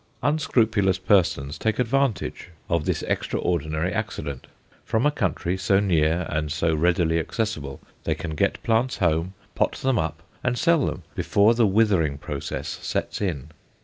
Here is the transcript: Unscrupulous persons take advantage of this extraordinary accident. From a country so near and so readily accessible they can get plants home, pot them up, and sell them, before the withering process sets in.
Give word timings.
Unscrupulous 0.23 0.97
persons 0.97 1.59
take 1.59 1.77
advantage 1.77 2.49
of 2.69 2.85
this 2.85 3.03
extraordinary 3.03 3.93
accident. 3.93 4.47
From 4.83 5.05
a 5.05 5.11
country 5.11 5.55
so 5.57 5.79
near 5.79 6.25
and 6.27 6.51
so 6.51 6.73
readily 6.73 7.19
accessible 7.19 7.79
they 8.03 8.15
can 8.15 8.31
get 8.31 8.63
plants 8.63 8.97
home, 8.97 9.35
pot 9.53 9.73
them 9.73 9.99
up, 9.99 10.23
and 10.43 10.57
sell 10.57 10.87
them, 10.87 11.03
before 11.13 11.53
the 11.53 11.67
withering 11.67 12.17
process 12.17 12.79
sets 12.81 13.21
in. 13.21 13.51